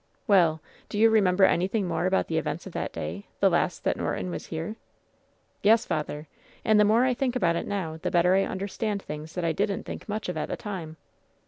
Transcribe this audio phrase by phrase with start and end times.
[0.25, 3.97] "Well, do you remember anything more about the events of that day— ^the last that
[3.97, 4.75] Norton was here V*
[5.61, 6.27] "Yes, father.
[6.65, 9.51] And the more I think about it now, the better I understand things that I
[9.51, 10.97] didn't think much of at the time."